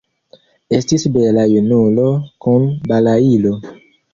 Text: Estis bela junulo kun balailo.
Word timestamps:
Estis 0.77 1.05
bela 1.17 1.45
junulo 1.51 2.07
kun 2.47 2.69
balailo. 2.93 3.57